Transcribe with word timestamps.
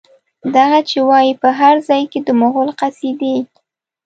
دغه 0.55 0.79
چې 0.89 0.97
وايي، 1.09 1.33
په 1.41 1.49
هر 1.59 1.75
ځای 1.87 2.03
کې 2.11 2.19
د 2.23 2.29
مغول 2.41 2.69
قصيدې 2.81 3.35